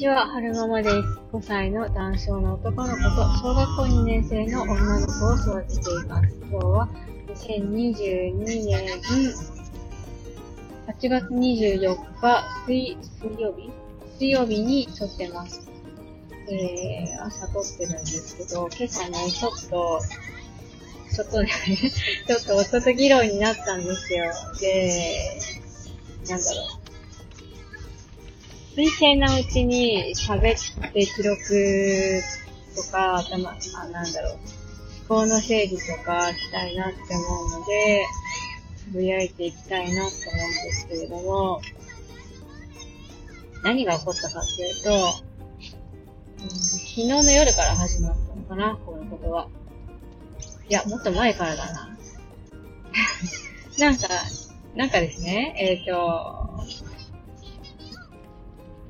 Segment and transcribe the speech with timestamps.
[0.00, 0.96] ちは、春ママです。
[1.30, 6.36] 5歳の男性の男の子と小学校2年生の女の子を育てています。
[6.40, 6.88] 今日は
[7.28, 8.98] 2022年
[10.86, 13.70] 8月24日水水曜日
[14.16, 15.68] 水曜日に撮ってます。
[16.48, 20.00] えー、朝撮ってるんですけど、今朝ね、ちょっと、
[21.14, 21.50] ちょっとね
[22.26, 24.32] ちょっと夫と議論になったんですよ。
[24.62, 25.38] で、
[26.26, 26.79] なんだろう。
[28.74, 32.22] 水性なうちに喋って記録
[32.76, 38.04] とか、頭、あ、なんだろう、思考の整理とかしたいなって思うので、
[38.76, 41.60] つぶやいていきたいなって思うんですけれども、
[43.64, 45.30] 何が起こったかっていうと、
[46.38, 49.48] 昨日の夜から始まったのかな、このことは。
[50.68, 51.98] いや、もっと前からだな。
[53.78, 54.08] なんか、
[54.76, 56.89] なんかですね、えっ、ー、と、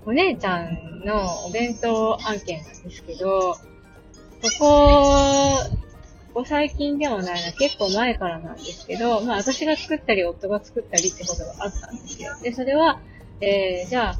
[0.07, 3.57] お姉ちゃんのお弁当案件なんですけど、
[4.43, 5.81] ここ、
[6.33, 12.35] ここ最近でもないな、結構前からなんですけど、まあ私が作ったり夫が作ったりってことがあったんですよ。
[12.43, 13.01] で、それは、
[13.41, 14.19] えー、じゃあ、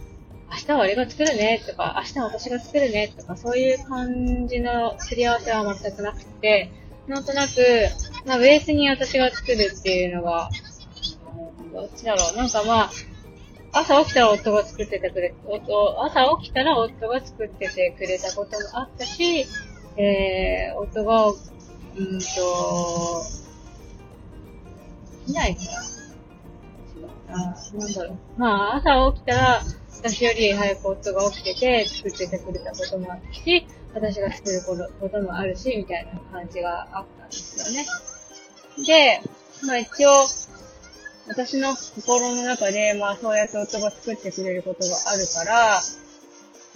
[0.53, 6.71] 明日は俺が作るねとか、明日は私が作るねとか、そういう感じのすり合わせは全くなくて、
[7.07, 7.55] なんとなく、
[8.27, 10.51] まあベースに私が作るっていうのが、
[11.73, 12.37] どっちだろう。
[12.37, 12.91] なんかまあ、
[13.73, 19.47] 朝起きたら夫が作っててくれ、夫、朝起きたら夫が作っててくれたこともあったし、
[19.97, 21.37] えー、夫が、うんと、
[25.29, 25.63] いないか
[27.29, 27.33] な。
[27.33, 28.19] あ、なんだろう。
[28.37, 29.63] まあ、朝起きたら、
[30.03, 34.63] 私より早く夫が起きてて作っててくれたこともあったし、私が作る
[35.01, 37.87] こともあるし、みたいな感じがあったんですよね。
[38.87, 39.21] で、
[39.67, 40.11] まあ一応、
[41.31, 45.81] 私の心の中で、まあそうやって夫が作ってくれることがあるから、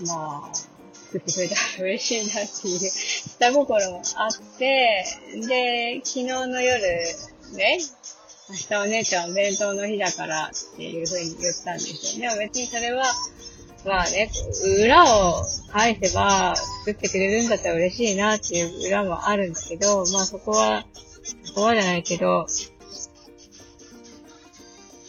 [0.06, 0.55] まあ、
[0.92, 5.05] 作ってくれたら嬉しいなっていう 下心もあって、
[5.48, 6.80] で、昨日の夜、
[7.55, 7.80] ね、
[8.48, 12.28] 明日お姉ちゃんお弁当の日だからっていう風に言ったんですよ。
[12.28, 13.12] でも別にそれは、
[13.84, 14.30] まあね、
[14.78, 20.86] 裏を返せば作ってくれるんだったら嬉しいなっていう裏もあるんだけど、まあそこは、
[21.42, 22.46] そこはじゃないけど、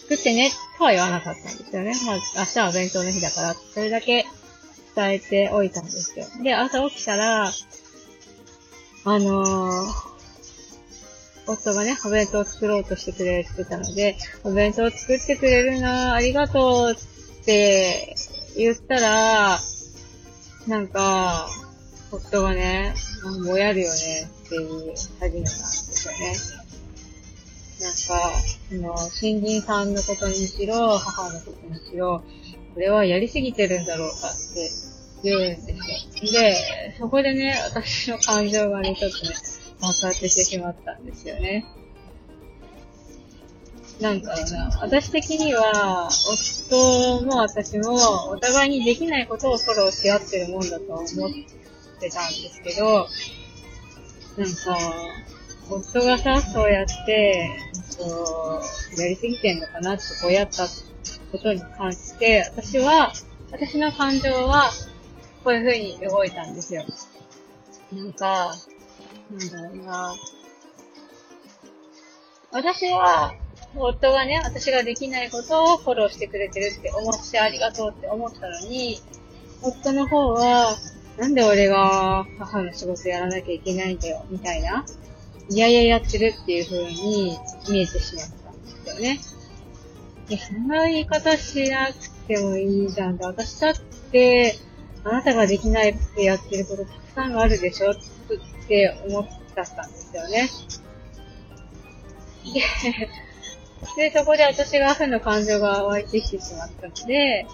[0.07, 1.93] 作ってね、とは言わなかったんですよね。
[2.05, 4.25] まあ、明日はお弁当の日だから、それだけ
[4.95, 6.25] 伝えておいたんですよ。
[6.43, 10.15] で、朝起きたら、あのー、
[11.47, 18.15] 夫がね、お弁当を作ろうとしてくれてたので、お弁当を作ってくれるなありがとうって
[18.55, 19.59] 言ったら、
[20.67, 21.47] なんか、
[22.11, 22.93] 夫がね、
[23.43, 26.54] もうやるよねっていう始めたんですよね。
[27.79, 27.97] なんか、
[28.69, 32.23] その、新人さんのことにしろ、母のことにしろ、
[32.73, 34.69] これはやりすぎてるんだろうかって
[35.23, 36.31] 言うんですよ。
[36.31, 39.35] で、そこでね、私の感情がね、ちょっとね、
[39.81, 41.65] 爆発してしまったんですよね。
[43.99, 51.05] なんかな、私的には、夫も私もお互いにできないことをフォローし合ってるもんだと思っ
[51.99, 53.07] てたんですけど、
[54.37, 54.77] なんか、
[55.69, 57.49] 夫がさ、そうやって、
[57.97, 58.61] と、
[58.97, 60.67] やりすぎてんのかなってこうやった
[61.31, 63.13] ことに関して、私は、
[63.51, 64.71] 私の感情は、
[65.43, 66.83] こういう風に動いたんですよ。
[67.91, 68.55] なんか、
[69.31, 70.15] なんだろうな。
[72.51, 73.33] 私は、
[73.75, 78.99] 夫がね、私ができないことをフォローしてくれてるって思ってありがとうって思ったのに、
[79.61, 80.75] 夫の方は、
[81.17, 84.85] なんで俺が母の仕事やらなきゃいけないんだよ、みたいな。
[85.49, 87.37] いやいややってるっていう風に
[87.69, 89.19] 見えてしまったんですよね。
[90.27, 93.25] で、そんな言い方しなくてもいいじゃんって。
[93.25, 93.73] 私だっ
[94.11, 94.55] て、
[95.03, 97.95] あなたができないってやってることたくさんあるでしょっ
[98.67, 100.49] て思っちゃったんですよね。
[103.95, 107.45] で、そこで私が負の感情が湧いてきてしまったので、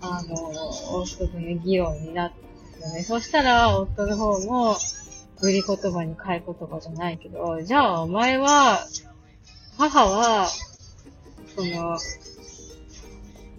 [0.00, 0.34] あの、
[0.92, 2.40] 夫とね、議論になったん
[2.72, 3.02] ですよね。
[3.02, 4.76] そしたら、夫の方も、
[5.42, 8.86] 売り言葉に買い言葉じゃないけど、じゃあお前は、
[9.76, 10.48] 母は、
[11.54, 11.98] その、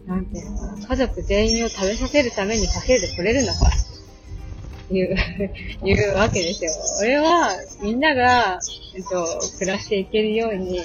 [0.08, 3.72] なんていうのかな、家族全員を食べさせるために稼いでくれるのか、
[4.90, 5.16] いう、
[5.86, 6.72] いうわけですよ。
[7.02, 7.50] 俺は、
[7.82, 8.60] みんなが、
[8.96, 10.82] えっと、暮らしていけるように、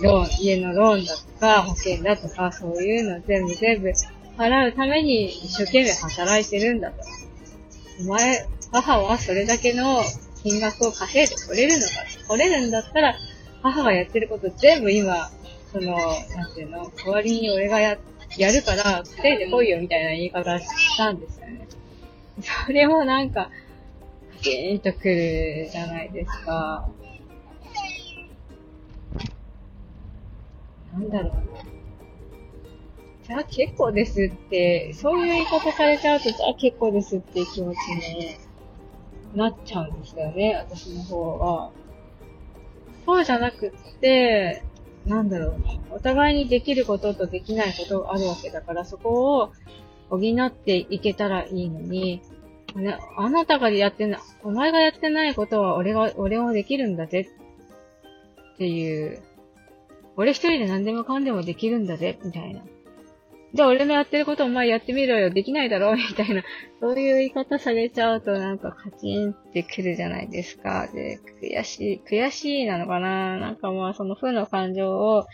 [0.00, 3.92] ローン、家のローンだとか、保険だとか、そういうの全部全部
[4.38, 6.96] 払うために一生懸命働いてるんだと。
[8.00, 10.00] お前、母はそれだけの
[10.42, 11.92] 金額を稼いで取れるのか。
[12.28, 13.14] 取れるんだったら、
[13.62, 15.30] 母がやってること全部今、
[15.72, 15.96] その、
[16.36, 17.98] なんていうの、代わりに俺がや、
[18.36, 21.68] やるから、稼いでこいよみたいな言い方したんですよね。
[22.66, 23.50] それもなんか、
[24.42, 26.88] ギーンとくるじゃないですか。
[30.92, 31.40] なんだろうな。
[33.28, 38.36] じゃあ結構ですって、そういう言い方されちゃうと、じゃあ結構ですっていう気持ちに
[39.34, 41.70] なっちゃうんですよね、私の方は。
[43.06, 44.62] そうじゃなくって、
[45.06, 45.56] なんだろう。
[45.92, 49.52] お互いにできることとできないことがあるわけだから、そこを
[50.10, 52.20] 補っていけたらいいのに、
[53.16, 57.28] あなたがやってな、お前がやってないことは俺が、俺もできるんだぜ
[58.54, 59.22] っていう、
[60.16, 62.62] 俺一人で何でもかんでもできるんだぜ、みたいな。
[63.52, 66.42] じゃあ俺のやってることお前やってみろよ、できないだろみたいな、
[66.80, 70.88] そういう言い方されちゃうとなんかカチンってくるじゃないですか。
[70.92, 75.26] で、悔しい、悔しいなのかななんかまあその負の感情を、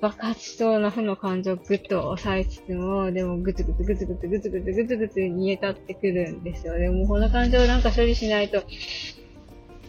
[0.00, 6.74] 爆発しそうな負の感情をぐっと抑えつつも、でもぐつぐつぐつぐつぐつぐつぐつぐつ煮え立ってくるんですよ。
[6.78, 8.62] でもこの感情をなんか処理しないと、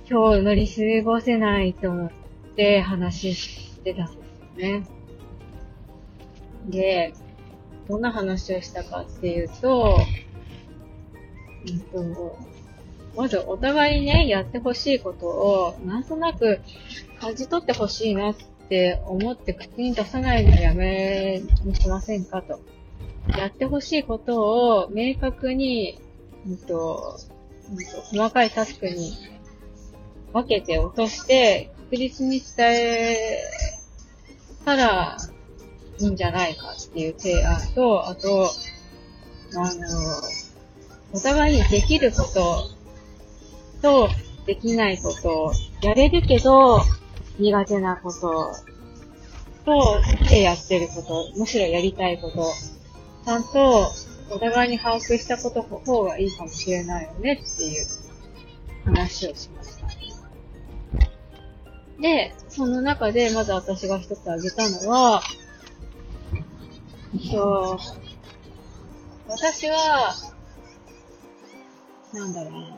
[0.10, 2.12] 今日乗り過ごせないと思っ
[2.56, 4.24] て話してたんで
[4.56, 4.97] すよね。
[6.68, 7.14] で、
[7.88, 10.00] どんな話をしたかっていうと、
[11.94, 12.38] うんと、
[13.16, 16.60] まずお互いにね、やってほしいことを、なんとなく
[17.20, 18.36] 感じ取ってほしいなっ
[18.70, 22.60] て思って口に出さないのやめにしませんかと。
[23.38, 26.00] やってほしいことを明確に、
[26.46, 27.18] うんと、
[27.70, 29.14] うんと細かいタスクに
[30.34, 33.44] 分けて落として、確実に伝え
[34.66, 35.18] たら、
[36.00, 38.50] いいんじゃないかっていう提案と、あと、
[39.56, 39.88] あの、
[41.14, 42.70] お互いにできること
[43.82, 44.10] と、
[44.46, 45.52] できないこと、
[45.82, 46.82] やれるけど、
[47.40, 48.52] 苦手なこと
[49.66, 52.46] と、でやってること、むしろやりたいこと、
[53.26, 53.92] ちゃんと、
[54.30, 57.86] お互いに把握したことの方がいいかもしれないよねっていう
[58.86, 59.88] 話をしました。
[62.02, 65.22] で、その中で、まず私が一つ挙げたのは、
[67.32, 67.80] そう。
[69.30, 70.14] 私は、
[72.14, 72.78] なんだろうな。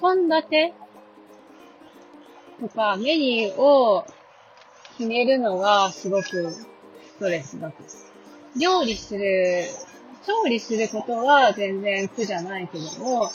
[0.00, 0.74] 献立？
[2.60, 4.04] とかメニューを
[4.96, 6.66] 決めるのがすごくス
[7.20, 7.76] トレスだと。
[8.58, 9.66] 料理する、
[10.26, 13.30] 調理することは全然苦じゃないけども、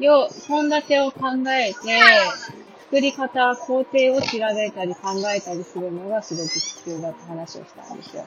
[0.00, 1.78] 料、献立を考えて、
[2.92, 8.26] 作り方、工程を調べたり考えたりするのがすごく必要だって話をしたんですよ。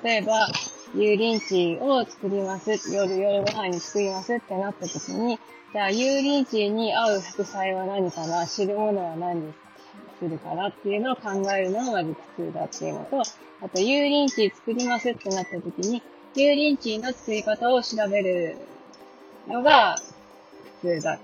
[0.00, 0.46] 例えば、
[0.94, 2.70] 油淋鶏を作ります。
[2.94, 5.40] 夜、夜ご飯に作りますってなった時に、
[5.72, 8.46] じゃあ、油淋鶏に合う副菜は何かな？
[8.46, 9.52] 知るものは何に
[10.20, 16.00] するかなっていうのを考えるのがまず普通だっていうのと、あと、油淋鶏作りますってなった時に、
[16.36, 18.56] 油淋鶏の作り方を調べる
[19.48, 19.96] のが
[20.80, 21.18] 普通だっ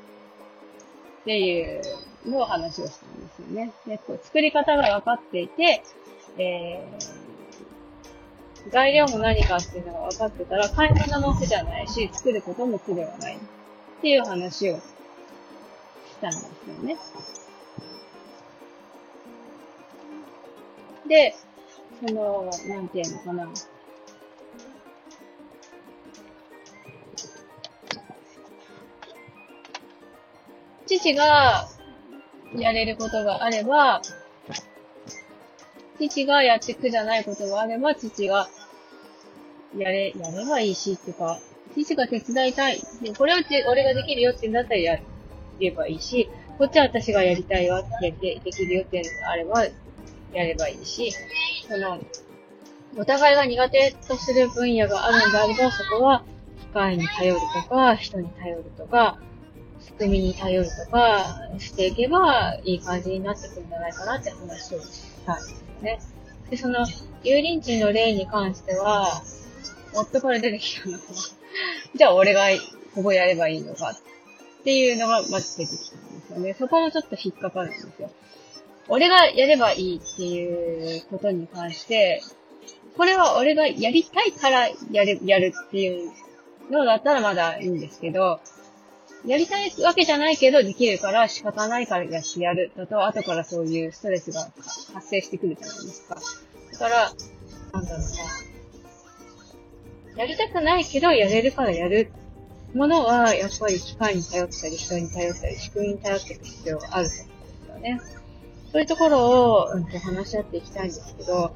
[1.24, 1.80] ていう
[2.26, 3.72] の話をしたんですよね。
[3.86, 5.82] で、こう作り方が分かっていて、
[6.38, 13.36] えー、材料も何かっていうのが分かってたら、買い物も苦じゃないし、作ることも苦ではない。
[13.36, 13.38] っ
[14.00, 14.82] ていう話をし
[16.20, 16.96] たんですよね。
[21.08, 21.34] で、
[22.06, 23.48] その、なんていうのかな。
[30.86, 31.68] 父が
[32.56, 34.02] やれることがあれば、
[35.98, 38.48] 父がやってくじゃないことがあれば、父が
[39.76, 41.38] やれ、やればいいし、っていうか、
[41.74, 42.80] 父が手伝いたい。
[43.16, 43.40] これは
[43.70, 45.00] 俺ができるよってなったらや
[45.60, 46.28] ればいいし、
[46.58, 51.12] こっちは私がやりたいわってやってできるよっていうのがあれば、やればいいし、
[51.68, 51.98] その、
[52.98, 56.24] お互いが苦手とする分野があるんであれば、そこは
[56.60, 59.18] 機械に頼るとか、人に頼るとか、
[59.84, 61.24] 仕組みに頼るとか
[61.58, 66.00] していけば、いい感じになってくるんじゃないかなって話をしたんですね。
[66.50, 66.80] で、その、
[67.24, 69.22] 油淋鶏の例に関しては、
[69.94, 71.00] 夫から出てきたのは、
[71.94, 72.46] じゃあ俺が
[72.94, 76.54] ここやればいいのかっていうのがまず出てきたんですよね。
[76.58, 78.10] そこもちょっと引っかかるんですよ。
[78.88, 82.22] 俺がやればいいっていうことに関して、
[82.96, 86.12] これは俺がやりたいからやる、やるっていう
[86.70, 88.40] のだったらまだいいんですけど、
[89.26, 92.72] やりたいわけじゃないけど、できるから仕方ないからやってやる。
[92.76, 94.50] だと、後からそういうストレスが
[94.94, 96.16] 発生してくるじゃないですか。
[96.72, 97.12] だから、
[97.72, 98.00] なんだろう
[100.16, 100.22] な。
[100.22, 102.10] やりたくないけど、やれるからやる
[102.74, 107.24] ものは、やっぱり機械に頼ったり、人に頼ったり、仕組みに頼っていく必要があると思
[107.76, 108.22] うんですよね。
[108.72, 111.54] そういうところを、うん、と話し合っていきたいんですけど、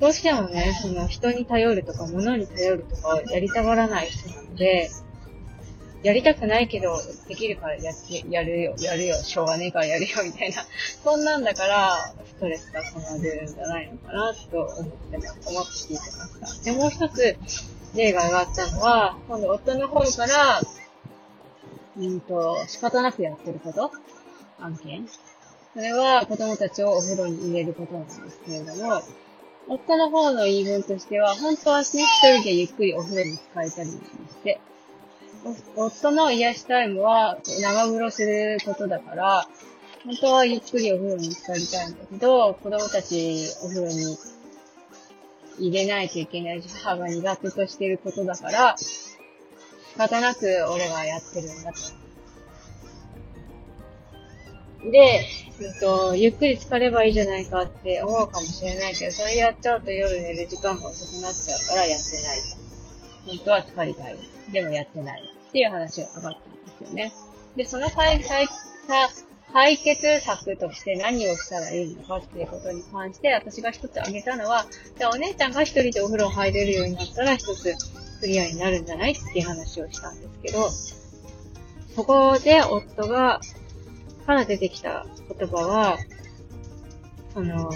[0.00, 4.90] どうしてもね、その人に頼るとか物に頼るとかやりたがらない人なので、
[6.04, 10.56] やりたくないけど、できるからやって、やるよ、やるよ、しょうがねえからやるよ、みたいな。
[11.02, 11.96] そんなんだから、
[12.26, 15.48] ストレスが溜まるんじゃないのかな、と思ってます。
[15.48, 16.02] 思って聞いて
[16.42, 16.64] ました。
[16.64, 17.36] で、もう一つ、
[17.96, 20.60] 例が上がったのは、今度夫の方から、
[21.96, 23.90] うんと、仕方なくやってること
[24.60, 25.08] 案件
[25.72, 29.00] それは子供たちをお風呂に入れることなんですけれども、
[29.68, 33.98] 夫の方の言い分としては、本当はね、一人でゆっくりお風呂に使えたりし
[34.42, 34.60] て、
[35.76, 39.46] 夫の癒しタイムは長風呂することだから、
[40.04, 44.16] 本当はゆっくりお風呂に浸かりたいんだけど、子供たちお風呂に
[45.58, 49.18] 入れないといけないし、母が苦手としてることだから、仕
[49.96, 51.78] 方なく俺がやってるんだと。
[54.90, 55.26] で、
[55.60, 62.63] うんと、ゆっくり疲ればいいじゃないかって思うかもしれないけど、それやっちゃうと夜寝る時間が遅くなっちゃうからやってない。
[63.26, 64.16] 本当は疲れたい。
[64.52, 65.22] でもやってない。
[65.48, 67.12] っていう話が上がったんですよね。
[67.56, 68.20] で、その解
[69.52, 74.66] 解決策として何をしたらいいのかっていうことに関して、私が一つ挙げたのは、
[74.98, 77.72] じゃあお姉ちゃんが一人でお風呂入れるようになったら一つ
[78.20, 80.68] クリアになるんじゃないっていう話をしたんですけど、
[81.94, 83.40] そこで夫が、
[84.26, 85.06] から出てきた
[85.38, 85.98] 言葉は、
[87.32, 87.70] その、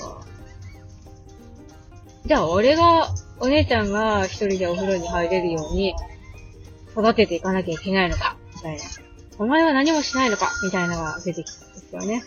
[2.26, 3.08] じゃあ俺が、
[3.40, 5.94] お姉ちゃんが一人でお風呂に入れるように
[6.92, 8.82] 育てていかなきゃいけないのか、みたいな。
[9.38, 12.24] お前は何もしないのか、みたいなのが出てきたんですよね。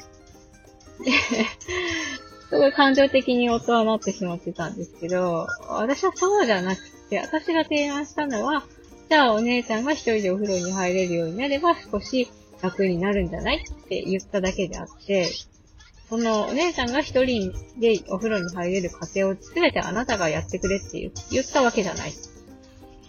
[2.49, 8.65] すごい感情的に夫はなってしまってたんですけど、私はそうじゃなくて、私が提案したのは、
[9.09, 12.29] じゃあお姉ちゃんが一人でお風呂に入れるようになれば少し
[12.61, 15.27] 楽になるんじゃないって言っただけであって、
[16.11, 22.11] そのお姉ちゃんが一人でお風呂に入れる過程を全てあなたがやってくれって言ったわけじゃない。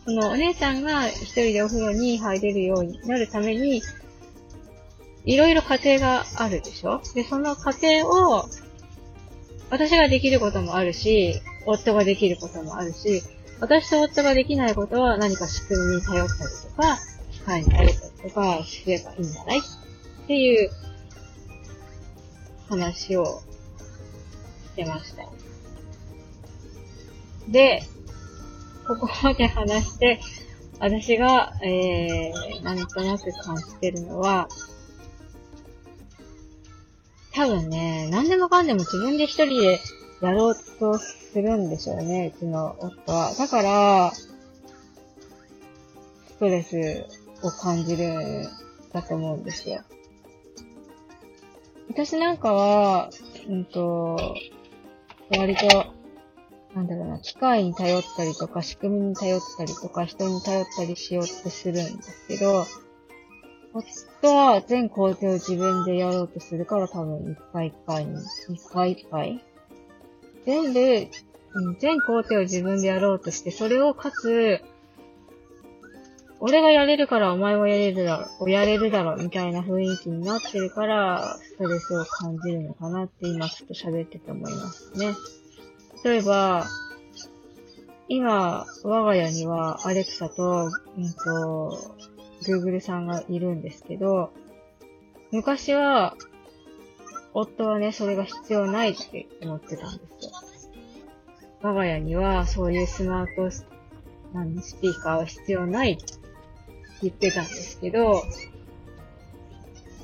[0.05, 3.83] そのお姉ちゃんが一人でお風呂に入れるようになるために、
[5.25, 7.03] いろいろ過程があるでしょ？
[7.17, 8.45] で、その過程を、
[9.69, 13.25] 私ができることもあるし、夫ができることもあるし、
[13.59, 16.99] 私と夫ができないことは何か仕組みに頼ったりとか、
[17.33, 19.59] 機械に頼ったりとかすればいいんじゃない？
[19.59, 19.63] っ
[20.29, 20.71] ていう
[22.73, 25.29] 話をしてました。
[27.49, 27.83] で、
[28.87, 30.21] ここまで話して、
[30.81, 34.49] 私が、えー、なんとなく感じてるのは、
[37.35, 39.81] 多分ね、何でもかんでも自分で一人で
[40.23, 43.35] やろうとするんでしょうね、うちの夫は。
[43.39, 44.25] だから、ス
[46.39, 47.07] トレス
[47.43, 48.49] を感じるん
[48.93, 49.83] だと思うんですよ。
[51.93, 53.11] 私なんかは、
[53.47, 54.17] うんと、
[55.29, 55.67] 割と、
[56.75, 62.65] なんだろうな、機械に頼ったりとか、仕組みに頼ったりとか、人に頼ったりしようってするんですけど、
[63.75, 68.15] 夫は全工程を自分でやろうとするから多分一回一回に、
[68.49, 69.45] 一回一回。
[70.47, 71.09] 全部、
[71.79, 74.63] 全工程を自分でやろうとして、それをかつ、
[76.45, 85.15] 俺がやれるからお前もやれるだろ、やれるだろ、みたいな雰囲気になってるから、ストレスを感じるのかなって今ちょっと喋ってて思いますね。
[86.05, 86.67] 例えば、
[88.09, 91.97] 今、我が家にはアレクサと、うんと、
[92.43, 94.33] Google さんがいるんですけど、
[95.31, 96.17] 昔は、
[97.35, 100.33] 夫はね、それが必要ないって思ってたんですよ。
[101.61, 103.49] 我が家にはそういうスマート
[104.35, 106.22] 何スピーカーは必要ないって
[107.03, 108.25] 言ってたんですけど、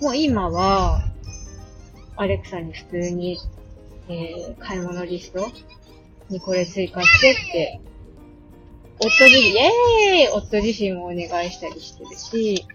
[0.00, 1.02] もう今は、
[2.17, 3.38] アレクサに普通に、
[4.09, 5.47] えー、買い物リスト
[6.28, 7.81] にこれ追加してって、
[9.00, 12.67] 夫自身、イェーイ夫自身もお願いしたりしてるし、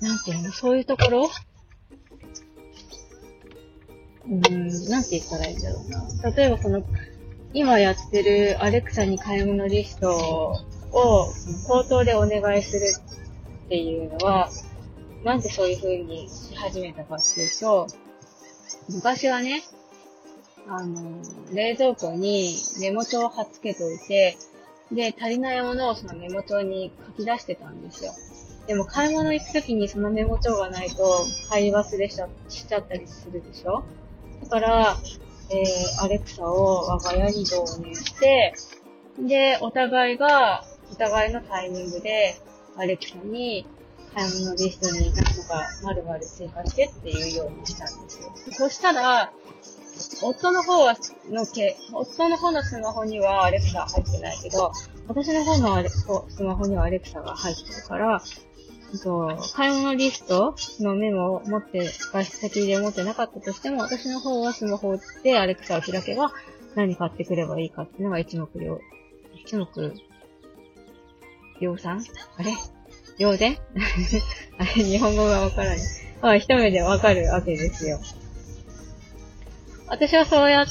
[0.00, 1.30] なんていうの、そういうところ？
[4.26, 6.30] うーん、なんて言ったらいいんだろうな。
[6.32, 6.82] 例えばその、
[7.54, 10.56] 今やってるアレクサに買い物リスト
[10.90, 11.26] を
[11.66, 12.94] 口頭でお願いする
[13.66, 14.48] っていうのは、
[15.24, 17.86] なんでそういう風にし始めたかっていうと、
[18.88, 19.62] 昔はね、
[20.66, 21.20] あの、
[21.52, 24.36] 冷蔵庫にメモ帳を貼っつけておいて、
[24.90, 28.12] で、足りないものをそのメモ帳に書き出してたんですよ。
[28.66, 33.82] でも買い物行くときにそのメモ帳がないと買い忘れしちゃしちゃったりするでしょ？
[34.44, 34.96] だから、
[35.54, 38.54] えー、アレクサを我が家に導入して、
[39.18, 42.34] で、お互いが、お互いのタイミングで、
[42.76, 43.66] アレクサに
[44.14, 48.32] 買い物リストになんとか丸々追加してっていうようにしたんですよ。
[48.52, 49.32] そしたら、
[50.22, 50.96] 夫の方は、
[51.30, 54.72] のけ、夫の方のスマホにはアレクサ入ってないけど、
[55.08, 55.88] 私の方の
[56.28, 58.22] スマホにはアレクサが入ってるから、
[58.94, 66.32] そう、買い物リストのメモを持って、外出先で持ってなかったとしても、私の方はスマホでアレクサを開けば、
[66.74, 68.78] 何買ってくればいいかっていうのが一目瞭、
[69.34, 69.66] 一目、
[71.60, 72.04] 量産
[72.36, 72.52] あれ？
[73.18, 73.60] 量で
[74.58, 74.66] あれ？
[74.82, 75.78] 日本語がわからない。
[76.20, 77.98] まあ、一目でわかるわけですよ。
[79.88, 80.66] 私はそうやっ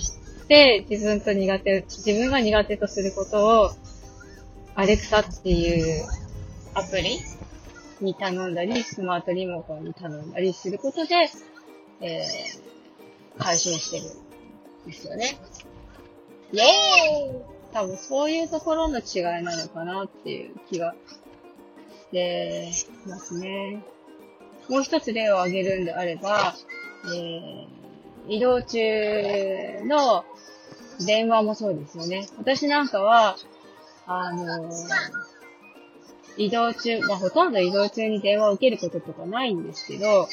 [0.47, 3.71] て自分と苦手、自分が苦手とすることを、
[4.73, 6.05] アレクサっていう
[6.73, 7.19] アプリ？
[8.03, 11.29] に頼んだり、スマートリモコンに頼んだりすることで、
[12.01, 14.03] えー、解消してる
[14.85, 15.37] んですよね。
[16.53, 16.63] イェー
[17.39, 20.93] イ多分そういうところの違いなのかなっていう気が
[22.11, 22.71] して
[23.07, 23.81] ますね。
[24.67, 26.55] もう一つ例を挙げるんであれば、
[27.05, 27.67] えー、
[28.27, 28.79] 移動中
[29.85, 30.25] の
[31.05, 32.27] 電話もそうですよね。
[32.37, 33.37] 私なんかは、
[34.05, 35.30] あのー、
[36.37, 40.27] 移動中、まあ、ほとんど移動中に電話を受けることとかないんですけど、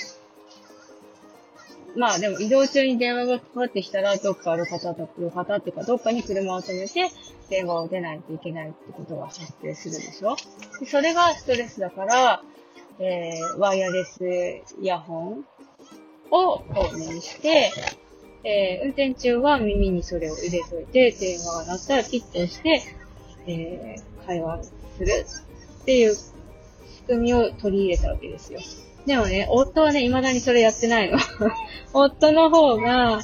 [1.97, 7.11] まあでも移動中に電話がかかってきたら、どっかの方と、の方っていうか、どっかに車を止めて、
[7.50, 10.37] 電話を出ないといけないってことが発生するでしょ？
[10.81, 12.43] でそれがストレスだから、
[13.00, 14.25] えー、ワイヤレス
[14.81, 15.45] イヤホン
[16.31, 17.73] を購入して、
[18.45, 22.83] えー、運転中は耳にそれを入れといて、電話が鳴ったらピッとして、
[23.47, 24.71] えー、会話す
[25.05, 25.26] る。
[25.88, 26.23] っていう仕
[27.07, 28.61] 組みを取り入れたわけですよ。
[29.07, 31.16] でもね、夫はね、未だにそれやってないの。
[31.95, 33.23] 夫の方が、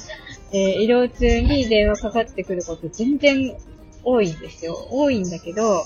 [0.51, 3.55] えー、移動中に電話かかってくること全然
[4.03, 4.87] 多いんですよ。
[4.89, 5.83] 多いんだけど、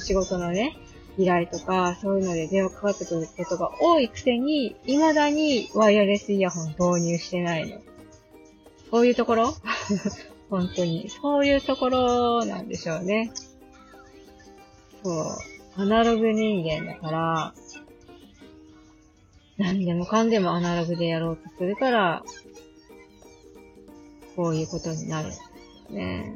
[0.00, 0.76] 仕事のね、
[1.18, 7.78] 依頼とか、そういうので電話かかってくることが多いくせに、未だにワイヤレスイヤホン導入してないの。
[8.92, 9.52] そういうところ？
[10.48, 11.10] 本当に。
[11.10, 13.32] そういうところなんでしょうね。
[15.02, 15.59] そう。
[15.80, 17.54] アナログ人間だから、
[19.56, 22.22] 何でもかんでもアナログでやろうとするから、
[24.36, 25.30] こういうことになる。
[25.88, 26.34] ね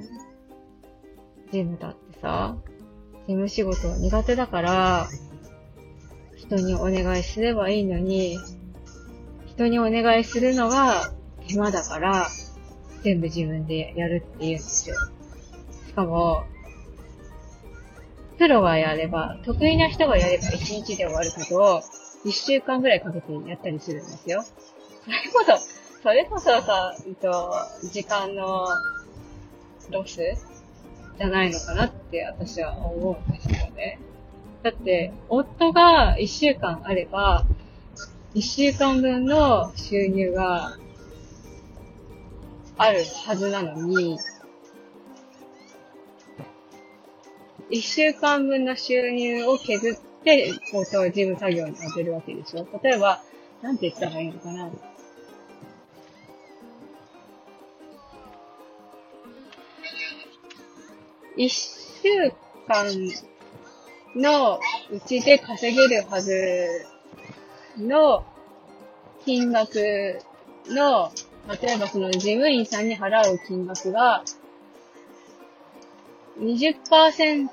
[1.53, 2.57] ジムだってさ、
[3.27, 5.09] 事務仕事は苦手だから、
[6.39, 8.39] 人にお願いすればいいのに、
[9.45, 11.13] 人にお願いするのが
[11.47, 12.29] 手間だから、
[13.03, 14.97] 全部自分でやるって言うんですよ。
[15.87, 16.45] しかも、
[18.39, 21.83] プロがやれば、得意な人がやれば1日で終わることを、
[22.25, 24.43] 1週間ぐらいかけてやったりするんですよ。
[24.43, 27.55] それこそ、それこそさ、えっと、
[27.93, 28.67] 時間の
[29.91, 30.17] ロス
[31.19, 33.99] じゃないのかなって私は思うんですよね。
[34.63, 37.45] だって、夫が1週間あれば、
[38.35, 40.77] 1週間分の収入が
[42.77, 44.19] あるはずなのに、
[47.71, 52.67] 一週間分の収入を削って、こう、事務作業に当てるわけでしょ。
[52.83, 53.23] 例えば、
[53.63, 54.71] なんて言ったらいいのかな。
[61.37, 62.33] 一週
[62.69, 62.87] 間
[64.15, 66.87] のうちで稼げるはず
[67.77, 68.25] の
[69.25, 70.21] 金額
[70.69, 71.11] の、
[71.61, 74.23] 例えばその事務員さんに払う金額が
[76.39, 77.49] 20%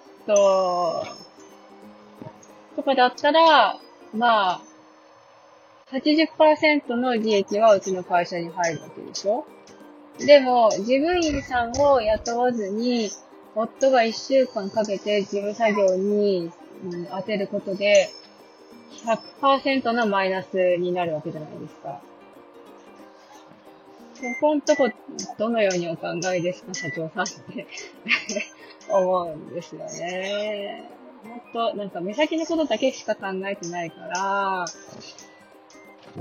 [2.76, 3.80] とかだったら、
[4.14, 4.62] まあ、
[5.92, 9.46] 80%の利益はうちの会社に入るわけでしょ？
[10.20, 13.10] でも、事務員さんを雇わずに、
[13.56, 16.52] 夫が1週間かけて事務作業に、
[16.86, 18.10] うん、当てることで、
[19.42, 22.02] 100%のマイナスになるわけじゃないですか。
[24.16, 24.90] そこんとこ、
[25.38, 27.68] どのようにお考えですか、社長さんって
[28.90, 30.90] 思うんですよね。
[31.24, 34.66] もっと、なんか目先のことだけしか考えてないから、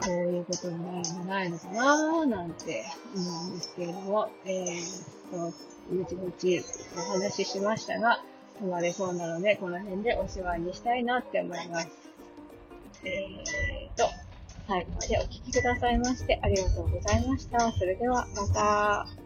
[0.01, 2.85] こういうことになるんじゃないのかななんて
[3.17, 5.53] 思うんですけれども、えー、と、
[5.91, 6.63] ぐちぐち
[6.97, 8.23] お話ししましたが、
[8.61, 11.89] 止まれそうなので、この辺でおしまいにしたいなって思います。
[13.05, 14.09] えーと、
[14.69, 17.73] 最後までお聴きくださいましてありがとうございました。
[17.73, 19.20] それではまた。